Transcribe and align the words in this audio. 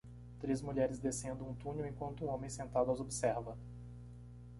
Três 0.39 0.63
mulheres 0.63 0.97
descendo 0.97 1.45
um 1.45 1.53
túnel 1.53 1.85
enquanto 1.85 2.25
um 2.25 2.29
homem 2.31 2.49
sentado 2.49 2.89
as 2.91 2.99
observa. 2.99 3.55